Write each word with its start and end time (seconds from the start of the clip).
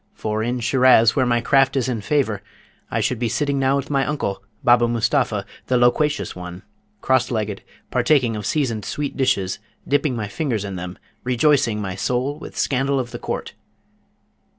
for 0.15 0.41
in 0.41 0.59
Shiraz, 0.59 1.15
where 1.15 1.27
my 1.27 1.41
craft 1.41 1.75
is 1.77 1.87
in 1.87 2.01
favour, 2.01 2.41
I 2.89 3.01
should 3.01 3.19
be 3.19 3.29
sitting 3.29 3.59
now 3.59 3.75
with 3.75 3.91
my 3.91 4.03
uncle, 4.03 4.41
Baba 4.63 4.87
Mustapha, 4.87 5.45
the 5.67 5.77
loquacious 5.77 6.35
one, 6.35 6.63
cross 7.01 7.29
legged, 7.29 7.61
partaking 7.91 8.35
of 8.35 8.47
seasoned 8.47 8.83
sweet 8.83 9.15
dishes, 9.15 9.59
dipping 9.87 10.15
my 10.15 10.27
fingers 10.27 10.65
in 10.65 10.75
them, 10.75 10.97
rejoicing 11.23 11.79
my 11.79 11.93
soul 11.93 12.39
with 12.39 12.57
scandal 12.57 12.99
of 12.99 13.11
the 13.11 13.19
Court!' 13.19 13.53